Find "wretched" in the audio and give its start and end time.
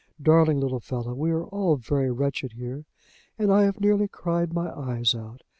2.09-2.53